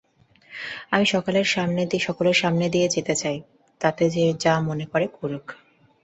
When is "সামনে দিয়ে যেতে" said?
2.35-3.13